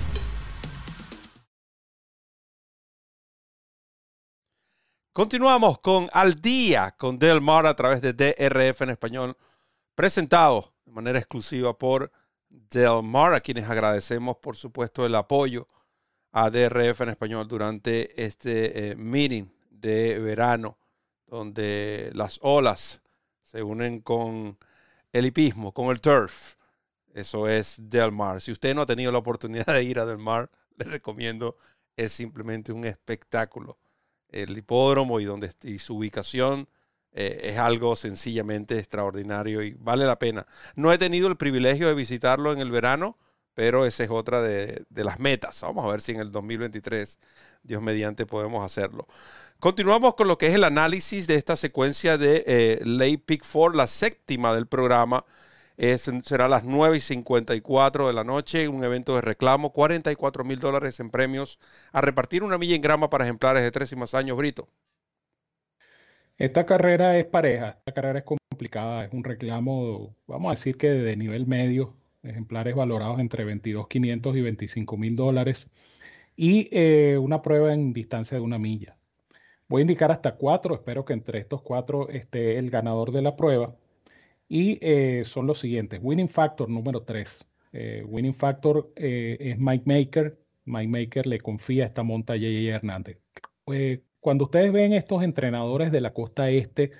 [5.13, 9.35] Continuamos con Al Día con Del Mar a través de DRF en español,
[9.93, 12.13] presentado de manera exclusiva por
[12.47, 15.67] Del Mar, a quienes agradecemos por supuesto el apoyo
[16.31, 20.77] a DRF en español durante este eh, meeting de verano,
[21.27, 23.01] donde las olas
[23.43, 24.57] se unen con
[25.11, 26.55] el hipismo, con el turf.
[27.13, 28.39] Eso es Del Mar.
[28.39, 31.57] Si usted no ha tenido la oportunidad de ir a Del Mar, le recomiendo,
[31.97, 33.77] es simplemente un espectáculo
[34.31, 36.67] el hipódromo y, donde, y su ubicación
[37.13, 40.47] eh, es algo sencillamente extraordinario y vale la pena.
[40.75, 43.17] No he tenido el privilegio de visitarlo en el verano,
[43.53, 45.61] pero esa es otra de, las metas.
[45.61, 47.19] Vamos a ver si en el 2023,
[47.63, 49.07] Dios mediante, podemos hacerlo.
[49.59, 53.75] Continuamos con lo que es el análisis de esta secuencia de eh, Late Pick 4,
[53.75, 55.25] la séptima del programa
[56.23, 60.59] será a las 9 y 54 de la noche, un evento de reclamo, 44 mil
[60.59, 61.59] dólares en premios,
[61.91, 64.67] a repartir una milla en grama para ejemplares de tres y más años, Brito.
[66.37, 70.89] Esta carrera es pareja, esta carrera es complicada, es un reclamo, vamos a decir que
[70.89, 75.67] de nivel medio, ejemplares valorados entre 22.500 y 25 mil dólares
[76.35, 78.97] y eh, una prueba en distancia de una milla.
[79.67, 83.35] Voy a indicar hasta cuatro, espero que entre estos cuatro esté el ganador de la
[83.35, 83.75] prueba.
[84.53, 86.01] Y eh, son los siguientes.
[86.03, 87.45] Winning Factor número 3.
[87.71, 90.37] Eh, winning Factor eh, es Mike Maker.
[90.65, 92.75] Mike Maker le confía esta monta a J.J.
[92.75, 93.17] Hernández.
[94.19, 96.91] cuando ustedes ven estos entrenadores de la costa este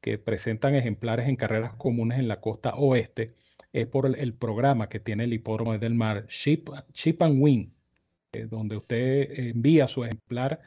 [0.00, 3.34] que presentan ejemplares en carreras comunes en la costa oeste,
[3.74, 6.70] es por el, programa que tiene el hipódromo del mar, Ship,
[7.20, 7.74] and Win,
[8.48, 10.60] donde usted envía su ejemplar,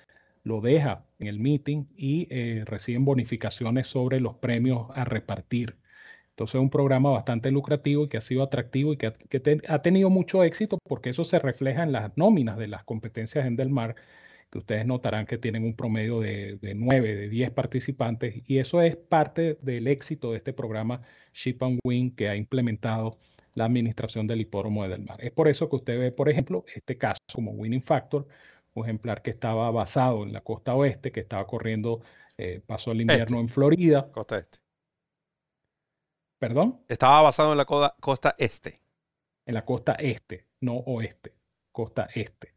[0.43, 2.27] lo deja en el meeting y
[2.65, 5.80] reciben bonificaciones sobre los premios a repartir.
[6.41, 9.13] Entonces es un programa bastante lucrativo y que ha sido atractivo y que,
[9.67, 13.55] ha, tenido mucho éxito porque eso se refleja en las nóminas de las competencias en
[13.55, 13.95] Del Mar,
[14.49, 18.81] que ustedes notarán que tienen un promedio de, de 9, de 10 participantes y eso
[18.81, 23.19] es parte del éxito de este programa Ship and Win que ha implementado
[23.53, 25.23] la administración del hipódromo de Del Mar.
[25.23, 28.25] Es por eso que usted ve, por ejemplo, este caso como Winning Factor,
[28.73, 32.01] un ejemplar que estaba basado en la costa oeste, que estaba corriendo,
[32.35, 33.39] eh, pasó el invierno este.
[33.41, 34.11] en Florida.
[34.11, 34.60] Costa este.
[36.41, 36.79] ¿Perdón?
[36.87, 38.81] Estaba basado en la costa este.
[39.45, 41.35] En la costa este, no oeste,
[41.71, 42.55] costa este.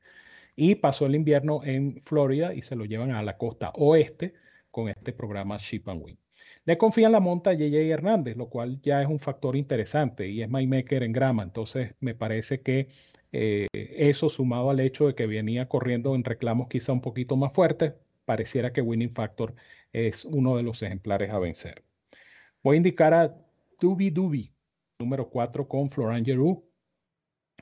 [0.57, 4.33] Y pasó el invierno en Florida y se lo llevan a la costa oeste
[4.71, 6.19] con este programa Ship and Win.
[6.65, 10.29] Le confía en la monta a JJ Hernández, lo cual ya es un factor interesante
[10.29, 11.43] y es maker en grama.
[11.43, 12.89] Entonces, me parece que
[13.33, 17.53] eh, eso sumado al hecho de que venía corriendo en reclamos quizá un poquito más
[17.53, 17.93] fuertes,
[18.25, 19.55] pareciera que Winning Factor
[19.93, 21.85] es uno de los ejemplares a vencer.
[22.63, 23.44] Voy a indicar a
[23.81, 24.53] Dubi Dubi,
[24.99, 26.65] número 4 con Florent Giroux,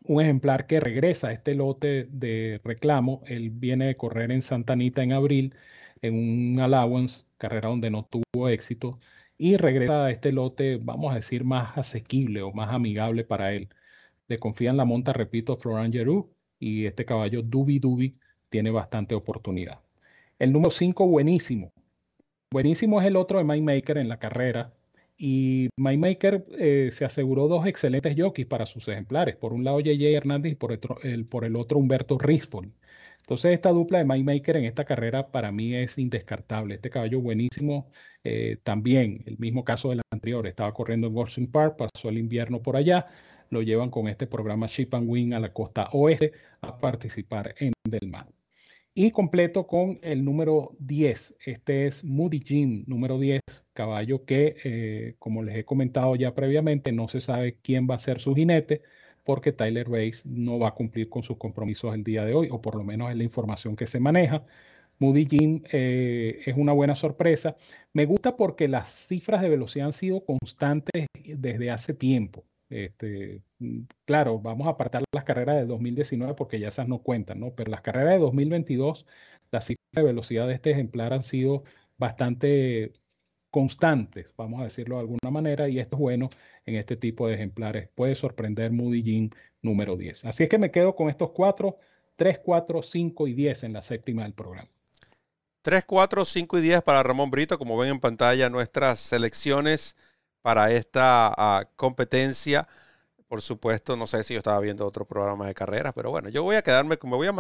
[0.04, 3.22] un ejemplar que regresa a este lote de reclamo.
[3.26, 5.54] Él viene de correr en Santa Anita en abril
[6.02, 8.98] en un allowance, carrera donde no tuvo éxito,
[9.38, 13.68] y regresa a este lote, vamos a decir, más asequible o más amigable para él.
[14.28, 18.16] Le confía en la monta, repito, Florent Giroux, y este caballo Dubi Dubi
[18.50, 19.80] tiene bastante oportunidad.
[20.38, 21.72] El número 5, buenísimo.
[22.50, 24.74] Buenísimo es el otro de Maker en la carrera,
[25.24, 29.36] y MyMaker eh, se aseguró dos excelentes jockeys para sus ejemplares.
[29.36, 32.72] Por un lado, JJ Hernández y por el, por el otro, Humberto Rispoli.
[33.20, 36.74] Entonces, esta dupla de MyMaker en esta carrera para mí es indescartable.
[36.74, 37.88] Este caballo buenísimo.
[38.24, 42.60] Eh, también, el mismo caso del anterior, estaba corriendo en Washington Park, pasó el invierno
[42.60, 43.06] por allá.
[43.48, 46.32] Lo llevan con este programa Ship and Wing a la costa oeste
[46.62, 48.26] a participar en Del Mar
[48.94, 51.36] y completo con el número 10.
[51.46, 53.40] Este es Moody Jim, número 10,
[53.72, 57.98] caballo que, eh, como les he comentado ya previamente, no se sabe quién va a
[57.98, 58.82] ser su jinete
[59.24, 62.60] porque Tyler Bates no va a cumplir con sus compromisos el día de hoy, o
[62.60, 64.44] por lo menos es la información que se maneja.
[64.98, 67.56] Moody Jim eh, es una buena sorpresa.
[67.92, 72.44] Me gusta porque las cifras de velocidad han sido constantes desde hace tiempo.
[72.72, 77.40] Este, mm, claro, vamos a apartar las carreras de 2019 porque ya esas no cuentan,
[77.40, 77.54] ¿no?
[77.54, 79.06] Pero las carreras de 2022,
[79.50, 81.64] las cifras de velocidad de este ejemplar han sido
[81.98, 82.92] bastante
[83.50, 86.30] constantes, vamos a decirlo de alguna manera, y esto es bueno
[86.64, 87.90] en este tipo de ejemplares.
[87.94, 89.30] Puede sorprender Moody Jean
[89.60, 90.24] número 10.
[90.24, 91.76] Así es que me quedo con estos cuatro,
[92.16, 94.70] 3, 4, 5 y 10 en la séptima del programa.
[95.62, 99.94] 3, 4, 5 y 10 para Ramón Brito, como ven en pantalla nuestras selecciones
[100.42, 102.66] para esta ah, competencia.
[103.28, 106.42] Por supuesto, no sé si yo estaba viendo otro programa de carreras, pero bueno, yo
[106.42, 107.32] voy a quedarme, me voy a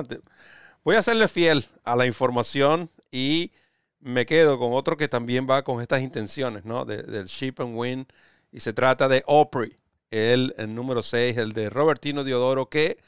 [0.84, 3.52] voy a serle fiel a la información y
[4.00, 6.84] me quedo con otro que también va con estas intenciones, ¿no?
[6.84, 8.06] del Ship and Win.
[8.52, 9.76] Y se trata de Opry,
[10.10, 12.98] el, el número 6, el de Robertino Diodoro, que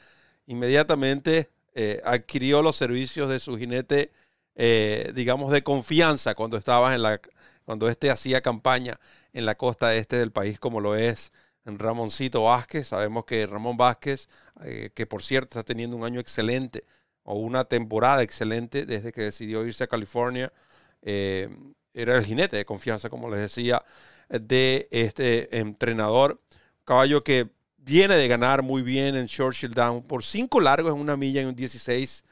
[0.47, 4.11] inmediatamente eh, adquirió los servicios de su jinete,
[4.55, 7.19] eh, digamos, de confianza cuando estaba en la,
[7.65, 8.99] cuando este hacía campaña
[9.33, 11.31] en la costa este del país como lo es
[11.65, 12.87] Ramoncito Vázquez.
[12.87, 14.29] Sabemos que Ramón Vázquez,
[14.63, 16.85] eh, que por cierto está teniendo un año excelente
[17.23, 20.53] o una temporada excelente desde que decidió irse a California,
[21.01, 21.49] eh,
[21.93, 23.83] era el jinete de confianza, como les decía,
[24.29, 26.41] de este entrenador.
[26.83, 31.17] Caballo que viene de ganar muy bien en Churchill Down por cinco largos en una
[31.17, 32.25] milla en un 16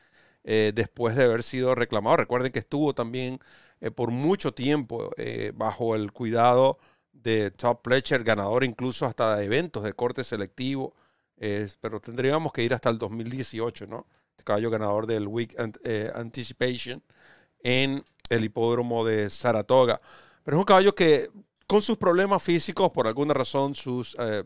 [0.43, 2.17] eh, después de haber sido reclamado.
[2.17, 3.39] Recuerden que estuvo también
[3.91, 5.11] por mucho tiempo
[5.55, 6.77] bajo el cuidado
[7.11, 10.93] de Top Pletcher, ganador incluso hasta de eventos de corte selectivo,
[11.81, 14.07] pero tendríamos que ir hasta el 2018, ¿no?
[14.31, 17.03] Este caballo ganador del Week eh, Anticipation
[17.59, 19.99] en el hipódromo de Saratoga.
[20.43, 21.29] Pero es un caballo que
[21.67, 24.43] con sus problemas físicos, por alguna razón, sus eh,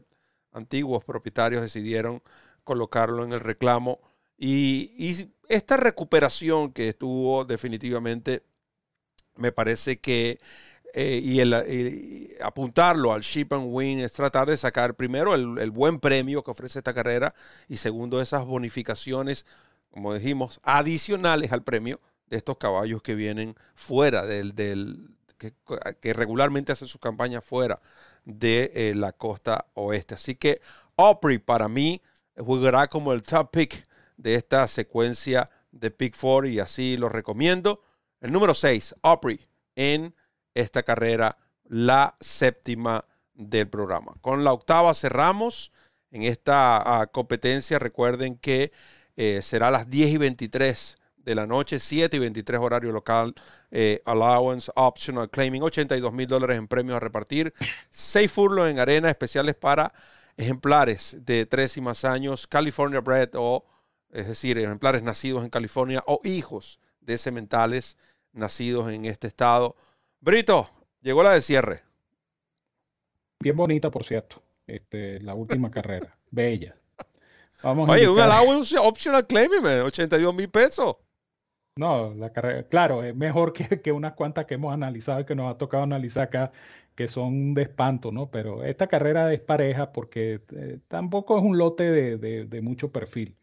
[0.52, 2.22] antiguos propietarios decidieron
[2.64, 4.00] colocarlo en el reclamo.
[4.38, 8.44] Y, esta recuperación que estuvo definitivamente,
[9.38, 10.40] me parece que
[10.94, 11.54] eh, y, el,
[12.42, 16.80] apuntarlo al Ship and Win es tratar de sacar primero el, buen premio que ofrece
[16.80, 17.34] esta carrera
[17.68, 19.46] y segundo esas bonificaciones,
[19.92, 26.72] como dijimos, adicionales al premio de estos caballos que vienen fuera del, del que, regularmente
[26.72, 27.80] hacen sus campañas fuera
[28.26, 30.16] de eh, la costa oeste.
[30.16, 30.62] Así que
[30.96, 32.02] Opry para mí
[32.38, 37.84] jugará como el top pick de esta secuencia de Pick 4 y así lo recomiendo.
[38.20, 39.40] El número 6, Opry
[39.76, 40.16] en
[40.56, 44.16] esta carrera, la séptima del programa.
[44.22, 45.72] Con la octava cerramos
[46.10, 47.78] en esta ah, competencia.
[47.78, 48.72] Recuerden que
[49.16, 53.36] eh, será a las 10 y 23 de la noche, 7 y 23 horario local,
[53.70, 57.54] eh, allowance optional claiming, 82 mil dólares en premios a repartir,
[57.92, 59.94] 6 furlos en arena especiales para
[60.38, 63.66] ejemplares de 3 y más años, California bred o,
[64.10, 67.98] es decir, ejemplares nacidos en California o hijos de sementales
[68.34, 69.76] nacidos en este estado.
[70.20, 70.70] Brito,
[71.02, 71.82] llegó la de cierre.
[73.40, 74.44] Bien bonita, por cierto.
[74.68, 76.16] Este, la última carrera.
[76.32, 76.76] Bella.
[77.64, 80.98] Vamos Oye, un allowance optional claiming, 82 mil pesos.
[81.78, 85.54] No, la carrera, claro, es mejor que, que, unas cuantas que hemos analizado, que nos
[85.54, 86.52] ha tocado analizar acá,
[86.96, 88.30] que son de espanto, ¿no?
[88.30, 93.38] Pero esta carrera es pareja porque eh, tampoco es un lote de, de, mucho perfil.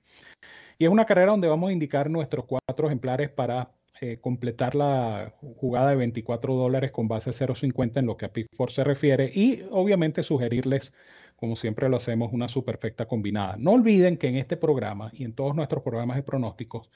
[0.79, 5.35] Y es una carrera donde vamos a indicar nuestros cuatro ejemplares para eh, completar la
[5.41, 9.31] jugada de 24 dólares con base 0.50 en lo que a Pick 4 se refiere
[9.33, 10.93] y obviamente sugerirles,
[11.37, 13.57] como siempre lo hacemos, una superfecta combinada.
[13.57, 16.91] No olviden que en este programa y en todos nuestros programas de pronósticos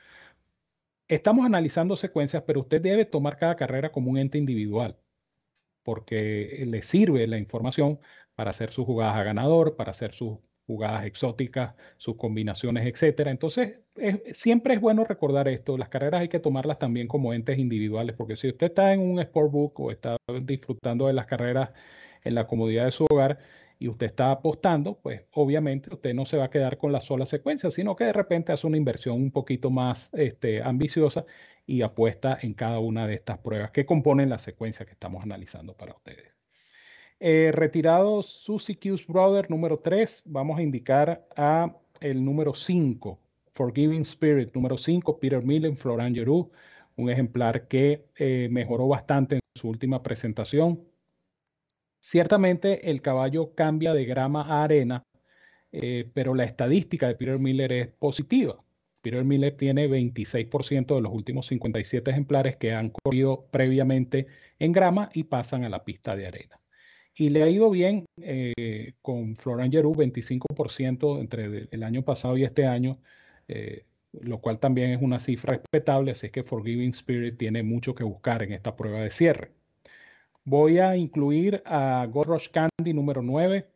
[1.08, 4.96] estamos analizando secuencias, pero usted debe tomar cada carrera como un ente individual
[5.88, 7.98] porque le sirve la información
[8.34, 10.38] para hacer sus jugadas a ganador, para hacer sus
[10.68, 13.30] jugadas exóticas, sus combinaciones, etcétera.
[13.30, 13.78] Entonces,
[14.32, 15.78] siempre es bueno recordar esto.
[15.78, 19.20] Las carreras hay que tomarlas también como entes individuales, porque si usted está en un
[19.22, 21.70] sportbook o está disfrutando de las carreras
[22.22, 23.38] en la comodidad de su hogar
[23.78, 27.24] y usted está apostando, pues obviamente usted no se va a quedar con la sola
[27.26, 31.24] secuencia, sino que de repente hace una inversión un poquito más este, ambiciosa
[31.66, 35.74] y apuesta en cada una de estas pruebas que componen la secuencia que estamos analizando
[35.74, 36.37] para ustedes.
[37.20, 43.18] Eh, retirado Susie Q's Brother número 3, vamos a indicar a el número 5,
[43.54, 46.48] Forgiving Spirit, número 5, Peter Millen, Florent Giroux,
[46.96, 50.80] un ejemplar que eh, mejoró bastante en su última presentación.
[52.00, 55.04] Ciertamente el caballo cambia de grama a arena,
[55.72, 58.62] eh, pero la estadística de Peter Miller es positiva.
[59.02, 64.28] Peter Miller tiene 26% de los últimos 57 ejemplares que han corrido previamente
[64.60, 66.57] en grama y pasan a la pista de arena.
[67.18, 72.44] Y le ha ido bien eh, con Florent Giroux, 25% entre el año pasado y
[72.44, 72.98] este año,
[73.48, 77.94] eh, lo cual también es una cifra respetable, así es que Forgiving Spirit tiene mucho
[77.94, 79.50] que buscar en esta prueba de cierre.
[80.44, 83.66] Voy a incluir a Gold Rush Candy número 9,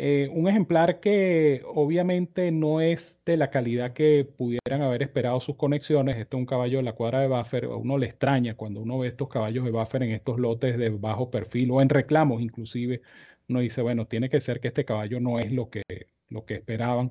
[0.00, 5.56] eh, un ejemplar que obviamente no es de la calidad que pudieran haber esperado sus
[5.56, 6.16] conexiones.
[6.16, 7.64] Este es un caballo de la cuadra de Buffer.
[7.64, 10.90] A uno le extraña cuando uno ve estos caballos de Buffer en estos lotes de
[10.90, 13.02] bajo perfil o en reclamos inclusive.
[13.48, 15.82] Uno dice, bueno, tiene que ser que este caballo no es lo que,
[16.28, 17.10] lo que esperaban.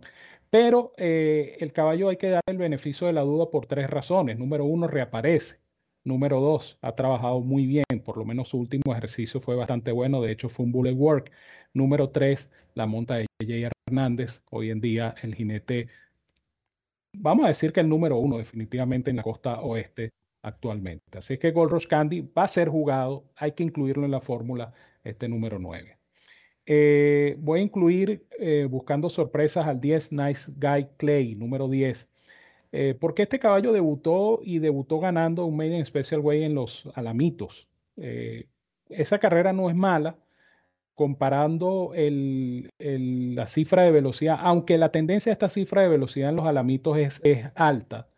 [0.50, 4.40] Pero eh, el caballo hay que dar el beneficio de la duda por tres razones.
[4.40, 5.60] Número uno, reaparece.
[6.06, 7.84] Número dos, ha trabajado muy bien.
[8.06, 10.22] Por lo menos su último ejercicio fue bastante bueno.
[10.22, 11.32] De hecho, fue un bullet work.
[11.78, 13.72] Número tres, la monta de J.J.
[13.86, 15.90] Hernández, hoy en día el jinete,
[17.14, 20.10] vamos a decir que el número uno definitivamente en la costa oeste
[20.42, 21.20] actualmente.
[21.20, 24.74] Así que Gold Rush Candy va a ser jugado, hay que incluirlo en la fórmula,
[25.04, 26.00] este número 9.
[26.66, 32.08] Eh, voy a incluir, eh, buscando sorpresas, al 10 Nice Guy Clay, número 10.
[32.72, 37.68] Eh, porque este caballo debutó y debutó ganando un Maiden Special Way en los Alamitos.
[38.90, 40.18] esa carrera no es mala,
[40.98, 46.48] comparando la cifra de velocidad, aunque la tendencia de esta cifra de velocidad en los
[46.48, 47.22] alamitos es,
[47.54, 48.10] alta,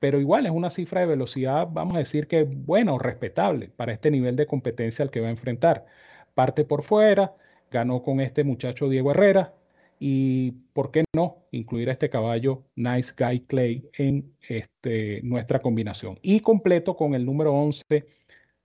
[0.00, 3.92] pero igual es una cifra de velocidad, vamos a decir que buena o respetable para
[3.92, 5.86] este nivel de competencia al que va a enfrentar.
[6.34, 7.36] Parte por fuera,
[7.70, 9.54] ganó con este muchacho Diego Herrera
[10.00, 16.18] y, ¿por qué no?, incluir a este caballo Nice Guy Clay en este, nuestra combinación.
[16.22, 17.84] Y completo con el número 11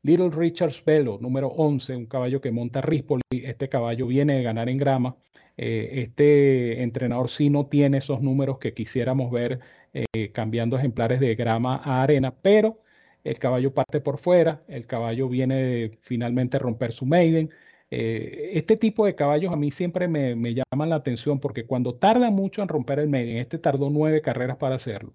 [0.03, 3.21] Little Richards Velo, número 11, un caballo que monta Rispoli.
[3.29, 5.15] Este caballo viene de ganar en grama.
[5.57, 9.59] Eh, este entrenador sí no tiene esos números que quisiéramos ver
[9.93, 12.81] eh, cambiando ejemplares de grama a arena, pero
[13.23, 17.51] el caballo parte por fuera, el caballo viene de finalmente romper su maiden.
[17.91, 22.31] Eh, este tipo de caballos a mí siempre me, llaman la atención porque cuando tarda
[22.31, 25.13] mucho en romper el maiden, este tardó nueve carreras para hacerlo.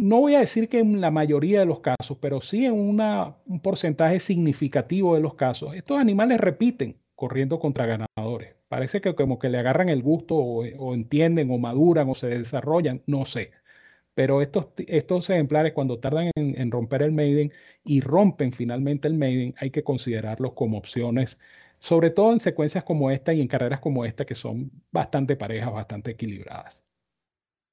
[0.00, 3.60] No voy a decir que en la mayoría de los casos, pero sí en un
[3.60, 8.54] porcentaje significativo de los casos, estos animales repiten corriendo contra ganadores.
[8.68, 13.02] Parece que como que le agarran el gusto o, entienden o maduran o se desarrollan,
[13.06, 13.52] no sé.
[14.14, 17.52] Pero estos, estos ejemplares cuando tardan en, en romper el maiden
[17.84, 21.38] y rompen finalmente el maiden, hay que considerarlos como opciones,
[21.80, 25.72] sobre todo en secuencias como esta y en carreras como esta que son bastante parejas,
[25.72, 26.87] bastante equilibradas.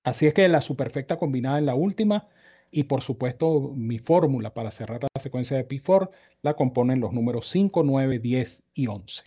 [0.06, 2.28] Así es que la superfecta combinada en la última
[2.70, 6.12] y por supuesto mi fórmula para cerrar la secuencia de P4
[6.44, 9.24] la componen los números 5, 9, 10 y 11.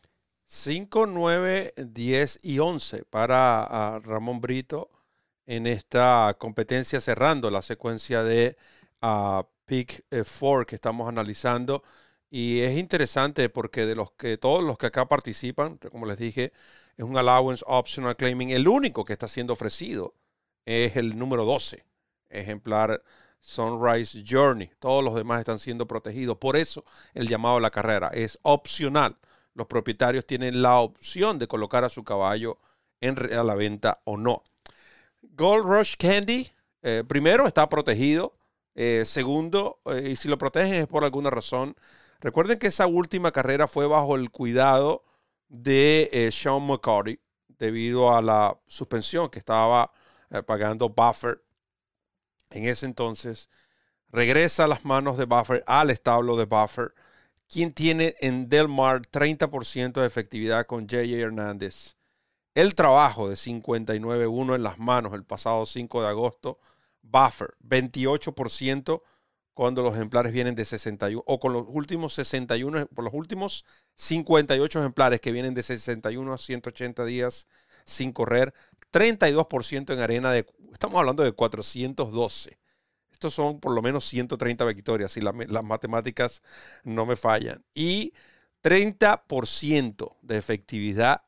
[0.46, 4.88] 5, 9, 10 y 11 para ah, Ramón Brito
[5.46, 8.56] en esta competencia cerrando la secuencia de
[9.02, 11.82] uh, Pick 4 que estamos analizando.
[12.30, 16.52] Y es interesante porque de los que todos los que acá participan, como les dije,
[16.96, 20.14] es un allowance optional claiming, el único que está siendo ofrecido
[20.64, 21.84] es el número 12,
[22.28, 23.02] ejemplar
[23.40, 24.70] Sunrise Journey.
[24.78, 26.36] Todos los demás están siendo protegidos.
[26.38, 26.84] Por eso
[27.14, 29.16] el llamado a la carrera es opcional.
[29.54, 32.58] Los propietarios tienen la opción de colocar a su caballo
[33.00, 34.44] en, a la venta o no.
[35.22, 36.50] Gold Rush Candy,
[36.82, 38.36] eh, primero, está protegido.
[38.74, 41.76] Eh, segundo, eh, y si lo protegen es por alguna razón.
[42.20, 45.04] Recuerden que esa última carrera fue bajo el cuidado
[45.48, 49.90] de Sean McCarty debido a la suspensión que estaba
[50.46, 51.42] pagando buffer
[52.50, 53.48] en ese entonces
[54.10, 56.94] regresa a las manos de Buffer, al establo de Buffer,
[57.48, 61.16] quien tiene en Del Mar 30% de efectividad con J.J.
[61.16, 61.96] Hernández.
[62.54, 66.58] El trabajo de 59-1 en las manos el pasado 5 de agosto,
[67.02, 69.02] Buffer 28%
[69.54, 73.64] cuando los ejemplares vienen de 61 o con los últimos 61 por los últimos
[73.96, 77.46] 58 ejemplares que vienen de 61 a 180 días
[77.88, 78.54] sin correr,
[78.92, 82.58] 32% en arena de estamos hablando de 412
[83.18, 86.40] estos son por lo menos 130 victorias, si las matemáticas
[86.84, 87.64] no me fallan.
[87.74, 88.12] Y
[88.62, 91.24] 30% de efectividad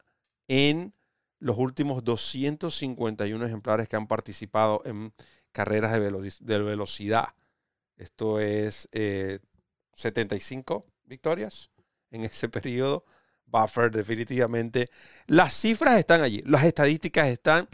[0.47, 0.95] en
[1.41, 5.13] los últimos 251 ejemplares que han participado en
[5.51, 7.31] carreras de, velocidad.
[7.97, 8.89] Esto es
[9.95, 11.71] 75 eh, victorias
[12.13, 13.05] en ese periodo.
[13.51, 14.91] Buffer, definitivamente.
[15.27, 17.69] Las cifras están allí, las estadísticas están,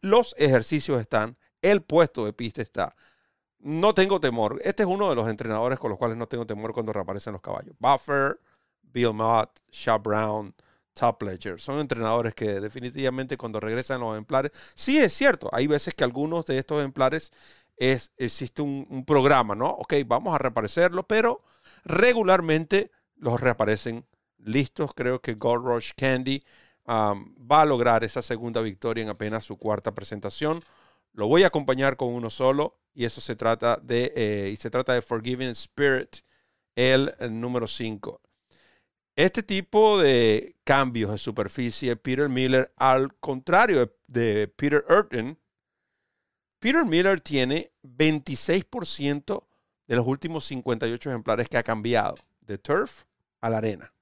[0.00, 2.94] los ejercicios están, el puesto de pista está
[3.66, 4.60] no tengo temor.
[4.64, 7.42] Este es uno de los entrenadores con los cuales no tengo temor cuando reaparecen los
[7.42, 7.74] caballos.
[7.80, 8.38] Buffer,
[8.80, 10.54] Bill Mott, Shaw Brown,
[10.94, 11.60] Top Ledger.
[11.60, 16.46] Son entrenadores que definitivamente cuando regresan los ejemplares, sí es cierto, hay veces que algunos
[16.46, 17.32] de estos ejemplares
[17.76, 19.68] es, existe un, programa, ¿no?
[19.68, 21.42] Ok, vamos a reaparecerlo, pero
[21.84, 24.06] regularmente los reaparecen
[24.46, 24.92] listos.
[24.94, 26.42] Creo que Gold Rush Candy
[26.88, 30.62] va a lograr esa segunda victoria en apenas su cuarta presentación.
[31.12, 34.70] Lo voy a acompañar con uno solo y eso se trata de, eh, y se
[34.70, 36.16] trata de Forgiving Spirit,
[36.74, 38.20] el, número 5.
[39.16, 45.38] Este tipo de cambios de superficie, Peter Miller, al contrario de, Peter Urton,
[46.58, 49.44] Peter Miller tiene 26%
[49.86, 53.04] de los últimos 58 ejemplares que ha cambiado de turf
[53.40, 53.92] a la arena.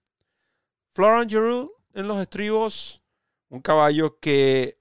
[0.94, 3.02] Florent Giroux en los estribos,
[3.48, 4.78] un caballo que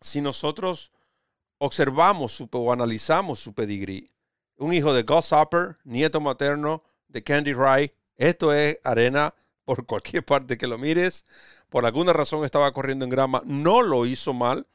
[0.00, 0.92] si nosotros
[1.58, 4.12] observamos su, o analizamos su pedigrí.
[4.58, 7.92] Un hijo de Gus Hopper, nieto materno de Candy Rye.
[8.16, 11.24] Esto es arena por cualquier parte que lo mires.
[11.68, 13.42] Por alguna razón estaba corriendo en grama.
[13.44, 14.68] No lo hizo mal,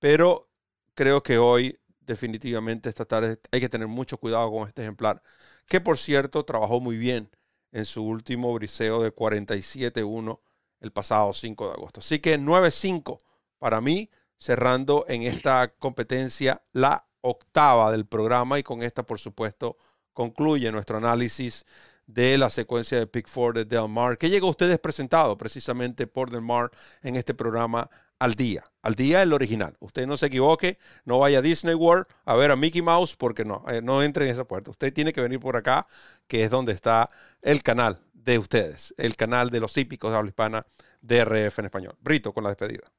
[0.00, 0.50] pero
[0.94, 5.22] creo que hoy definitivamente esta tarde hay que tener mucho cuidado con este ejemplar,
[5.66, 7.30] que por cierto trabajó muy bien
[7.72, 10.40] en su último briseo de 47-1
[10.80, 12.00] el pasado 5 de agosto.
[12.00, 13.18] Así que 9-5
[13.58, 19.76] para mí cerrando en esta competencia la octava del programa y con esta, por supuesto,
[20.12, 21.66] concluye nuestro análisis
[22.08, 26.06] de la secuencia de Pick Four de Del Mar, que llega a ustedes presentado precisamente
[26.06, 26.70] por Del Mar
[27.02, 27.88] en este programa
[28.18, 28.64] al día.
[28.82, 29.76] Al día el original.
[29.78, 33.44] Usted no se equivoque, no vaya a Disney World a ver a Mickey Mouse porque
[33.44, 34.70] no, eh, no entre en esa puerta.
[34.70, 35.86] Usted tiene que venir por acá,
[36.26, 37.08] que es donde está
[37.42, 40.66] el canal de ustedes, el canal de los hípicos de habla hispana
[41.02, 41.96] de RF en español.
[42.00, 42.90] Brito con la despedida.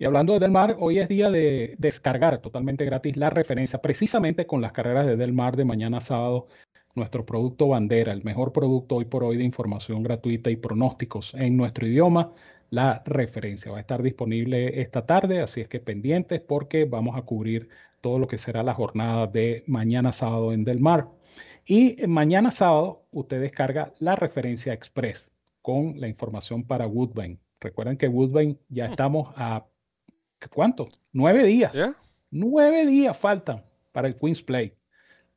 [0.00, 4.46] Y hablando de Del Mar, hoy es día de descargar totalmente gratis la referencia, precisamente
[4.46, 6.48] con las carreras de Del Mar de mañana sábado,
[6.94, 11.56] nuestro producto bandera, el mejor producto hoy por hoy de información gratuita y pronósticos en
[11.56, 12.32] nuestro idioma.
[12.70, 17.22] La referencia va a estar disponible esta tarde, así es que pendientes porque vamos a
[17.22, 17.68] cubrir
[18.00, 21.08] todo lo que será la jornada de mañana sábado en Del Mar.
[21.66, 25.30] Y mañana sábado usted descarga la referencia express
[25.62, 27.38] con la información para Woodbine.
[27.60, 28.90] Recuerden que Woodbine ya mm.
[28.90, 29.66] estamos a
[30.48, 30.88] ¿Cuánto?
[31.12, 31.72] Nueve días.
[32.30, 33.62] Nueve días faltan
[33.92, 34.72] para el Queen's Play,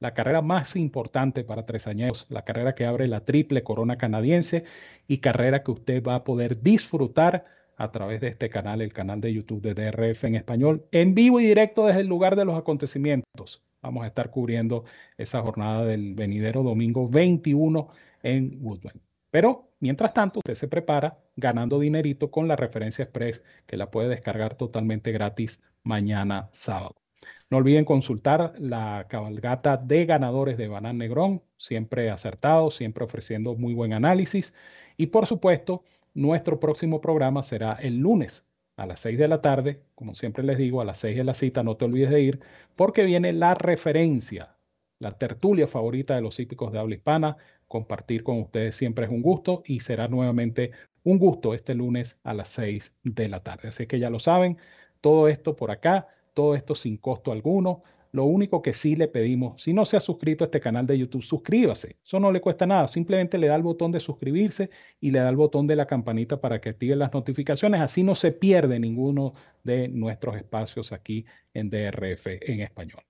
[0.04, 4.66] la carrera más importante para tres años, la carrera que abre la triple corona canadiense
[5.08, 7.45] y carrera que usted va a poder disfrutar
[7.78, 11.39] a través de este canal, el canal de YouTube de DRF en español, en vivo
[11.39, 13.64] y directo desde el lugar de los acontecimientos.
[13.82, 14.84] Vamos a estar cubriendo
[15.18, 17.88] esa jornada del venidero domingo 21
[18.24, 18.99] en Woodland.
[19.32, 24.10] Pero mientras tanto, usted se prepara ganando dinerito con la referencia express que la puede
[24.10, 27.03] descargar totalmente gratis mañana sábado.
[27.50, 33.74] No olviden consultar la cabalgata de ganadores de Banán Negrón, siempre acertado, siempre ofreciendo muy
[33.74, 34.54] buen análisis.
[34.98, 35.84] Y por supuesto,
[36.14, 39.84] nuestro próximo programa será el lunes a las 6 de la tarde.
[39.96, 42.39] Como siempre les digo, a las 6 de la cita, no te olvides de ir,
[42.76, 44.58] porque viene la referencia,
[45.00, 47.38] la tertulia favorita de los hípicos de habla hispana,
[47.68, 50.72] compartir con ustedes siempre es un gusto y será nuevamente
[51.04, 53.70] un gusto este lunes a las 6 de la tarde.
[53.70, 54.58] Así que ya lo saben,
[55.02, 57.84] todo esto por acá, todo esto sin costo alguno.
[58.12, 61.00] Lo único que sí le pedimos, si no se ha suscrito a este canal de
[61.00, 61.98] YouTube, suscríbase.
[62.06, 62.88] Eso no le cuesta nada.
[62.88, 64.70] Simplemente le da el botón de suscribirse
[65.02, 67.82] y le da el botón de la campanita para que active las notificaciones.
[67.82, 71.26] Así no se pierde ninguno de nuestros espacios aquí
[71.56, 73.04] en DRF en español.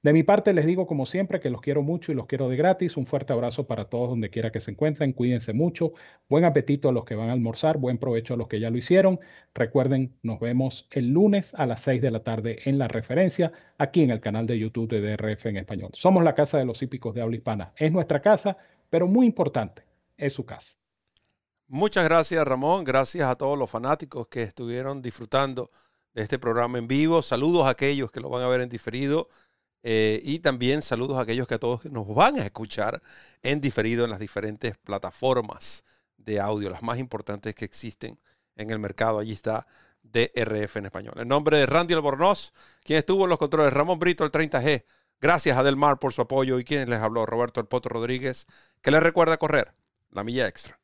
[0.00, 2.54] De mi parte les digo como siempre que los quiero mucho y los quiero de
[2.56, 2.96] gratis.
[2.96, 5.12] Un fuerte abrazo para todos donde quiera que se encuentren.
[5.12, 5.92] Cuídense mucho.
[6.28, 7.78] Buen apetito a los que van a almorzar.
[7.78, 9.18] Buen provecho a los que ya lo hicieron.
[9.54, 14.02] Recuerden, nos vemos el lunes a las 6 de la tarde en la referencia aquí
[14.02, 15.90] en el canal de YouTube de DRF en español.
[15.94, 17.72] Somos la casa de los hípicos de habla hispana.
[17.76, 18.56] Es nuestra casa,
[18.90, 19.82] pero muy importante,
[20.16, 20.76] es su casa.
[21.66, 22.84] Muchas gracias Ramón.
[22.84, 25.70] Gracias a todos los fanáticos que estuvieron disfrutando
[26.14, 27.20] de este programa en vivo.
[27.20, 29.28] Saludos a aquellos que lo van a ver en diferido
[29.90, 33.00] eh, y también saludos a aquellos que a todos nos van a escuchar
[33.42, 35.82] en diferido en las diferentes plataformas
[36.18, 38.20] de audio, las más importantes que existen
[38.54, 39.18] en el mercado.
[39.18, 39.66] Allí está
[40.02, 41.14] DRF en español.
[41.16, 42.52] En nombre de Randy Albornoz,
[42.84, 44.84] quien estuvo en los controles, Ramón Brito, el 30G.
[45.22, 48.46] Gracias a Del Mar por su apoyo y quien les habló, Roberto El Poto Rodríguez,
[48.82, 49.72] que les recuerda correr
[50.10, 50.77] la milla extra.